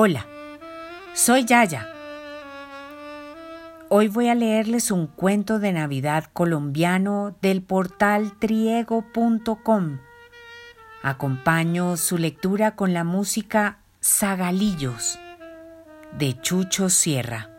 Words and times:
Hola, 0.00 0.26
soy 1.12 1.44
Yaya. 1.44 1.88
Hoy 3.88 4.06
voy 4.06 4.28
a 4.28 4.36
leerles 4.36 4.92
un 4.92 5.08
cuento 5.08 5.58
de 5.58 5.72
Navidad 5.72 6.26
colombiano 6.32 7.34
del 7.42 7.62
portal 7.62 8.38
triego.com. 8.38 9.98
Acompaño 11.02 11.96
su 11.96 12.16
lectura 12.16 12.76
con 12.76 12.94
la 12.94 13.02
música 13.02 13.78
Zagalillos 14.00 15.18
de 16.16 16.40
Chucho 16.42 16.90
Sierra. 16.90 17.50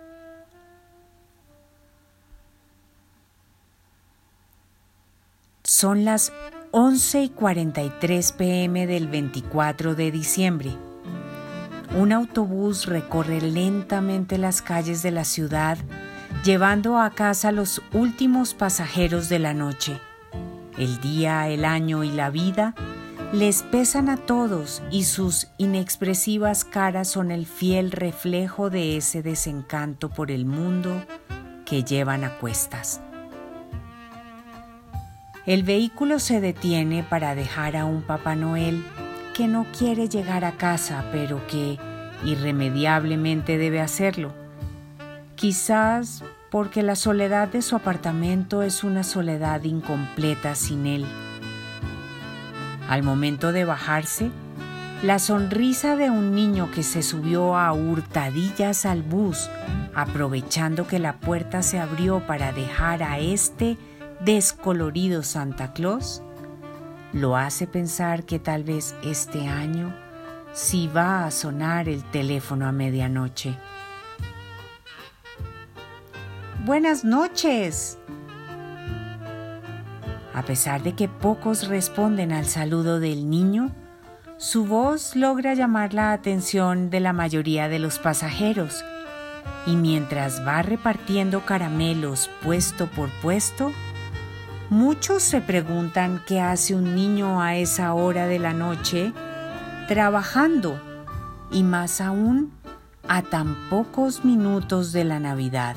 Son 5.65 6.05
las 6.05 6.31
11 6.71 7.21
y 7.21 7.29
43 7.31 8.31
pm 8.31 8.87
del 8.87 9.09
24 9.09 9.95
de 9.95 10.11
diciembre. 10.11 10.88
Un 11.95 12.11
autobús 12.11 12.85
recorre 12.85 13.41
lentamente 13.41 14.37
las 14.37 14.61
calles 14.61 15.01
de 15.01 15.11
la 15.11 15.23
ciudad 15.23 15.77
llevando 16.43 16.99
a 16.99 17.09
casa 17.09 17.51
los 17.51 17.81
últimos 17.93 18.53
pasajeros 18.53 19.29
de 19.29 19.39
la 19.39 19.53
noche. 19.53 19.99
El 20.77 21.01
día, 21.01 21.47
el 21.49 21.65
año 21.65 22.03
y 22.03 22.11
la 22.11 22.29
vida 22.29 22.75
les 23.33 23.63
pesan 23.63 24.09
a 24.09 24.17
todos 24.17 24.81
y 24.89 25.03
sus 25.03 25.47
inexpresivas 25.57 26.63
caras 26.63 27.09
son 27.09 27.31
el 27.31 27.45
fiel 27.45 27.91
reflejo 27.91 28.69
de 28.69 28.97
ese 28.97 29.21
desencanto 29.21 30.09
por 30.09 30.31
el 30.31 30.45
mundo 30.45 31.03
que 31.65 31.83
llevan 31.83 32.23
a 32.23 32.37
cuestas. 32.37 33.01
El 35.45 35.63
vehículo 35.63 36.19
se 36.19 36.41
detiene 36.41 37.03
para 37.03 37.35
dejar 37.35 37.75
a 37.75 37.85
un 37.85 38.03
Papá 38.03 38.35
Noel 38.35 38.83
que 39.39 39.47
no 39.47 39.65
quiere 39.71 40.09
llegar 40.09 40.43
a 40.43 40.57
casa, 40.57 41.05
pero 41.13 41.47
que 41.47 41.79
irremediablemente 42.25 43.57
debe 43.57 43.79
hacerlo. 43.79 44.33
Quizás 45.35 46.25
porque 46.51 46.83
la 46.83 46.97
soledad 46.97 47.47
de 47.47 47.61
su 47.61 47.77
apartamento 47.77 48.63
es 48.63 48.83
una 48.83 49.03
soledad 49.03 49.63
incompleta 49.63 50.55
sin 50.55 50.85
él. 50.85 51.05
Al 52.89 53.01
momento 53.01 53.53
de 53.53 53.63
bajarse, 53.63 54.29
la 55.03 55.19
sonrisa 55.19 55.95
de 55.95 56.09
un 56.09 56.35
niño 56.35 56.69
que 56.71 56.83
se 56.83 57.01
subió 57.01 57.55
a 57.55 57.71
hurtadillas 57.71 58.85
al 58.85 59.03
bus, 59.03 59.49
aprovechando 59.95 60.85
que 60.85 60.99
la 60.99 61.13
puerta 61.21 61.63
se 61.63 61.79
abrió 61.79 62.27
para 62.27 62.51
dejar 62.51 63.03
a 63.03 63.19
este 63.19 63.77
descolorido 64.19 65.23
Santa 65.23 65.71
Claus 65.71 66.23
lo 67.13 67.35
hace 67.35 67.67
pensar 67.67 68.23
que 68.23 68.39
tal 68.39 68.63
vez 68.63 68.95
este 69.03 69.47
año 69.47 69.95
sí 70.53 70.89
va 70.95 71.25
a 71.25 71.31
sonar 71.31 71.89
el 71.89 72.03
teléfono 72.03 72.67
a 72.67 72.71
medianoche. 72.71 73.57
Buenas 76.65 77.03
noches. 77.03 77.97
A 80.33 80.43
pesar 80.43 80.83
de 80.83 80.93
que 80.93 81.07
pocos 81.07 81.67
responden 81.67 82.31
al 82.31 82.45
saludo 82.45 82.99
del 82.99 83.29
niño, 83.29 83.71
su 84.37 84.65
voz 84.65 85.15
logra 85.15 85.53
llamar 85.53 85.93
la 85.93 86.13
atención 86.13 86.89
de 86.89 86.99
la 86.99 87.11
mayoría 87.11 87.67
de 87.67 87.79
los 87.79 87.99
pasajeros 87.99 88.83
y 89.65 89.75
mientras 89.75 90.45
va 90.47 90.61
repartiendo 90.61 91.45
caramelos 91.45 92.29
puesto 92.43 92.87
por 92.87 93.09
puesto, 93.21 93.71
Muchos 94.69 95.23
se 95.23 95.41
preguntan 95.41 96.21
qué 96.27 96.41
hace 96.41 96.75
un 96.75 96.93
niño 96.93 97.41
a 97.41 97.55
esa 97.55 97.93
hora 97.95 98.27
de 98.27 98.37
la 98.37 98.53
noche 98.53 99.11
trabajando 99.87 100.79
y 101.51 101.63
más 101.63 102.01
aún 102.01 102.51
a 103.07 103.23
tan 103.23 103.55
pocos 103.71 104.23
minutos 104.23 104.91
de 104.91 105.05
la 105.05 105.19
Navidad. 105.19 105.75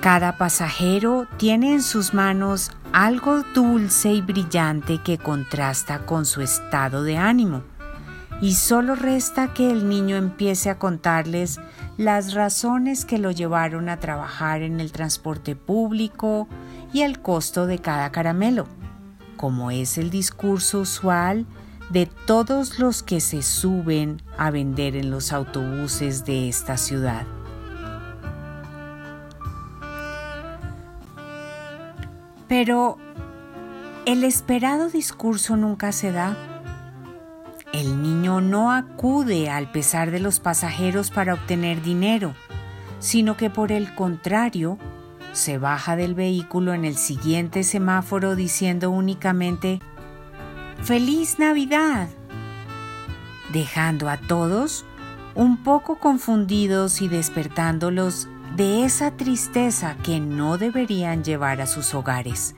Cada 0.00 0.38
pasajero 0.38 1.26
tiene 1.36 1.72
en 1.72 1.82
sus 1.82 2.14
manos 2.14 2.70
algo 2.92 3.42
dulce 3.52 4.12
y 4.12 4.22
brillante 4.22 4.98
que 5.02 5.18
contrasta 5.18 6.06
con 6.06 6.26
su 6.26 6.42
estado 6.42 7.02
de 7.02 7.16
ánimo 7.16 7.64
y 8.40 8.54
solo 8.54 8.94
resta 8.94 9.54
que 9.54 9.70
el 9.70 9.88
niño 9.88 10.16
empiece 10.16 10.68
a 10.68 10.78
contarles 10.78 11.58
las 11.96 12.34
razones 12.34 13.04
que 13.04 13.18
lo 13.18 13.30
llevaron 13.30 13.88
a 13.88 13.98
trabajar 13.98 14.62
en 14.62 14.80
el 14.80 14.92
transporte 14.92 15.56
público 15.56 16.46
y 16.92 17.02
el 17.02 17.20
costo 17.20 17.66
de 17.66 17.78
cada 17.78 18.12
caramelo, 18.12 18.66
como 19.36 19.70
es 19.70 19.96
el 19.96 20.10
discurso 20.10 20.80
usual 20.80 21.46
de 21.90 22.06
todos 22.06 22.78
los 22.78 23.02
que 23.02 23.20
se 23.20 23.42
suben 23.42 24.20
a 24.36 24.50
vender 24.50 24.96
en 24.96 25.10
los 25.10 25.32
autobuses 25.32 26.24
de 26.24 26.48
esta 26.48 26.76
ciudad. 26.76 27.26
Pero 32.48 32.98
el 34.04 34.24
esperado 34.24 34.88
discurso 34.88 35.56
nunca 35.56 35.90
se 35.92 36.12
da 36.12 36.55
el 37.76 38.02
niño 38.02 38.40
no 38.40 38.72
acude 38.72 39.50
al 39.50 39.70
pesar 39.70 40.10
de 40.10 40.18
los 40.18 40.40
pasajeros 40.40 41.10
para 41.10 41.34
obtener 41.34 41.82
dinero, 41.82 42.34
sino 43.00 43.36
que 43.36 43.50
por 43.50 43.70
el 43.70 43.94
contrario, 43.94 44.78
se 45.32 45.58
baja 45.58 45.94
del 45.96 46.14
vehículo 46.14 46.72
en 46.72 46.86
el 46.86 46.96
siguiente 46.96 47.62
semáforo 47.62 48.34
diciendo 48.34 48.90
únicamente 48.90 49.80
¡Feliz 50.82 51.38
Navidad! 51.38 52.08
dejando 53.52 54.08
a 54.08 54.16
todos 54.16 54.86
un 55.34 55.62
poco 55.62 55.98
confundidos 55.98 57.02
y 57.02 57.08
despertándolos 57.08 58.28
de 58.56 58.84
esa 58.84 59.10
tristeza 59.10 59.96
que 60.02 60.18
no 60.18 60.56
deberían 60.56 61.22
llevar 61.22 61.60
a 61.60 61.66
sus 61.66 61.94
hogares. 61.94 62.54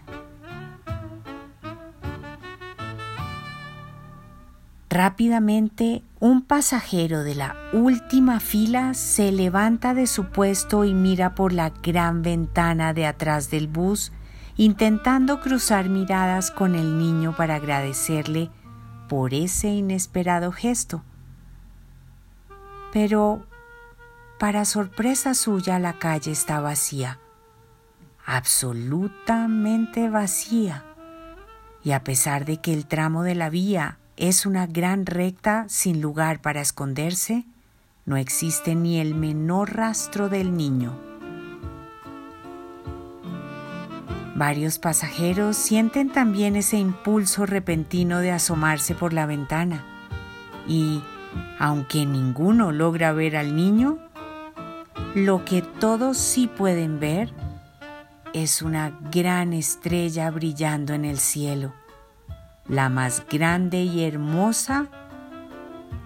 Rápidamente, 4.91 6.03
un 6.19 6.41
pasajero 6.41 7.23
de 7.23 7.35
la 7.35 7.55
última 7.75 8.41
fila 8.41 8.95
se 8.95 9.33
levanta 9.33 9.93
de 9.93 10.07
su 10.07 10.31
puesto 10.31 10.87
y 10.87 10.95
mira 10.95 11.35
por 11.35 11.53
la 11.53 11.69
gran 11.69 12.23
ventana 12.23 12.95
de 12.95 13.05
atrás 13.05 13.51
del 13.51 13.69
bus, 13.69 14.13
intentando 14.57 15.41
cruzar 15.41 15.91
miradas 15.91 16.51
con 16.51 16.75
el 16.75 16.97
niño 16.97 17.37
para 17.37 17.57
agradecerle 17.57 18.51
por 19.11 19.35
ese 19.35 19.69
inesperado 19.69 20.53
gesto. 20.53 21.03
Pero, 22.91 23.47
para 24.39 24.65
sorpresa 24.65 25.35
suya, 25.35 25.79
la 25.79 25.99
calle 25.99 26.33
está 26.33 26.61
vacía, 26.61 27.19
absolutamente 28.25 30.09
vacía, 30.09 30.85
y 31.85 31.93
a 31.93 32.03
pesar 32.03 32.47
de 32.47 32.57
que 32.57 32.73
el 32.73 32.87
tramo 32.87 33.23
de 33.23 33.35
la 33.35 33.51
vía 33.51 33.99
es 34.19 34.47
una 34.47 34.67
gran 34.67 35.07
recta 35.07 35.65
sin 35.69 36.01
lugar 36.01 36.41
para 36.41 36.61
esconderse, 36.61 37.45
no 38.05 38.17
existe 38.17 38.75
ni 38.75 38.99
el 38.99 39.15
menor 39.15 39.77
rastro 39.77 40.29
del 40.29 40.57
niño. 40.57 40.99
Varios 44.35 44.79
pasajeros 44.79 45.57
sienten 45.57 46.11
también 46.11 46.57
ese 46.57 46.79
impulso 46.79 47.47
repentino 47.47 48.19
de 48.19 48.33
asomarse 48.33 48.95
por 48.95 49.13
la 49.13 49.27
ventana 49.27 49.85
y, 50.67 51.03
aunque 51.59 52.05
ninguno 52.05 52.73
logra 52.73 53.13
ver 53.13 53.37
al 53.37 53.55
niño, 53.55 53.99
lo 55.15 55.45
que 55.45 55.63
todos 55.63 56.19
sí 56.19 56.49
pueden 56.49 56.99
ver 56.99 57.33
es 58.33 58.63
una 58.63 58.99
gran 59.13 59.53
estrella 59.53 60.31
brillando 60.31 60.93
en 60.93 61.05
el 61.05 61.19
cielo 61.19 61.73
la 62.69 62.89
más 62.89 63.25
grande 63.29 63.83
y 63.83 64.05
hermosa 64.05 64.87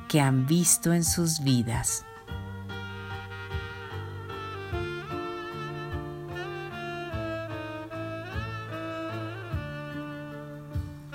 que 0.08 0.20
han 0.20 0.46
visto 0.46 0.92
en 0.92 1.04
sus 1.04 1.40
vidas. 1.40 2.04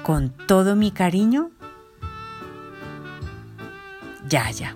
Con 0.04 0.30
todo 0.48 0.76
mi 0.76 0.92
cariño, 0.92 1.52
Yaya. 4.28 4.76